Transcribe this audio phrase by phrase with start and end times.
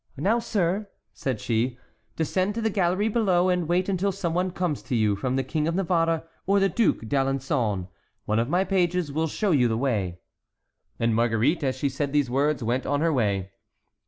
[0.17, 1.77] "Now, sir," said she,
[2.15, 5.43] "descend to the gallery below, and wait until some one comes to you from the
[5.43, 7.87] King of Navarre or the Duc d'Alençon.
[8.25, 10.17] One of my pages will show you the way."
[10.99, 13.51] And Marguerite, as she said these words, went on her way.